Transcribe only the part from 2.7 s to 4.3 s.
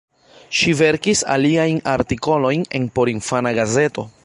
en porinfana gazeto.